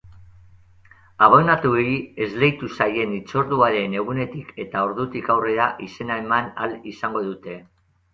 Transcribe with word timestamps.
Abonatuei 1.25 1.91
esleitu 2.25 2.69
zaien 2.77 3.13
hitzorduaren 3.17 3.93
egunetik 3.99 4.49
eta 4.65 4.81
ordutik 4.87 5.29
aurrera 5.35 5.69
izena 5.89 6.17
eman 6.23 6.49
ahal 6.55 6.75
izango 6.95 7.23
dute. 7.29 7.59